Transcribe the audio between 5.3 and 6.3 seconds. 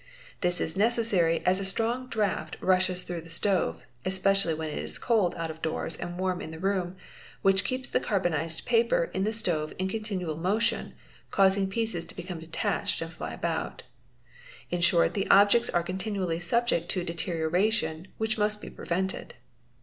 out of_ doors and